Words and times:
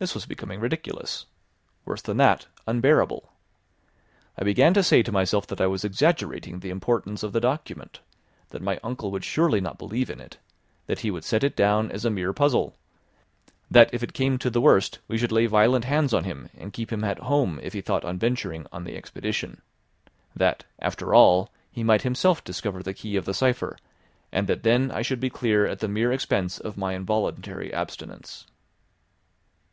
This 0.00 0.14
was 0.14 0.26
becoming 0.26 0.58
ridiculous; 0.58 1.26
worse 1.84 2.02
than 2.02 2.16
that, 2.16 2.48
unbearable. 2.66 3.30
I 4.36 4.42
began 4.42 4.74
to 4.74 4.82
say 4.82 5.00
to 5.00 5.12
myself 5.12 5.46
that 5.46 5.60
I 5.60 5.68
was 5.68 5.84
exaggerating 5.84 6.58
the 6.58 6.70
importance 6.70 7.22
of 7.22 7.32
the 7.32 7.38
document; 7.38 8.00
that 8.48 8.62
my 8.62 8.80
uncle 8.82 9.12
would 9.12 9.22
surely 9.24 9.60
not 9.60 9.78
believe 9.78 10.10
in 10.10 10.18
it, 10.20 10.38
that 10.86 10.98
he 11.02 11.12
would 11.12 11.22
set 11.22 11.44
it 11.44 11.54
down 11.54 11.88
as 11.92 12.04
a 12.04 12.10
mere 12.10 12.32
puzzle; 12.32 12.74
that 13.70 13.90
if 13.94 14.02
it 14.02 14.12
came 14.12 14.38
to 14.38 14.50
the 14.50 14.60
worst, 14.60 14.98
we 15.06 15.16
should 15.18 15.30
lay 15.30 15.46
violent 15.46 15.84
hands 15.84 16.12
on 16.12 16.24
him 16.24 16.48
and 16.58 16.72
keep 16.72 16.92
him 16.92 17.04
at 17.04 17.20
home 17.20 17.60
if 17.62 17.72
he 17.72 17.80
thought 17.80 18.04
on 18.04 18.18
venturing 18.18 18.66
on 18.72 18.82
the 18.82 18.96
expedition; 18.96 19.62
that, 20.34 20.64
after 20.80 21.14
all, 21.14 21.48
he 21.70 21.84
might 21.84 22.02
himself 22.02 22.42
discover 22.42 22.82
the 22.82 22.92
key 22.92 23.14
of 23.14 23.24
the 23.24 23.32
cipher, 23.34 23.78
and 24.32 24.48
that 24.48 24.64
then 24.64 24.90
I 24.90 25.02
should 25.02 25.20
be 25.20 25.30
clear 25.30 25.64
at 25.64 25.78
the 25.78 25.86
mere 25.86 26.10
expense 26.10 26.58
of 26.58 26.76
my 26.76 26.94
involuntary 26.96 27.72
abstinence. 27.72 28.48